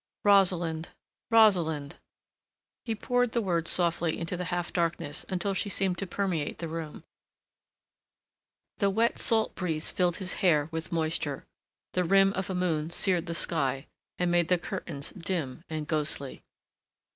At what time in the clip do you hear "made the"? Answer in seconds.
14.31-14.57